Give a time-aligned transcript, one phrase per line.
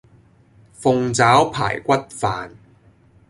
[0.81, 2.49] 鳳爪排骨飯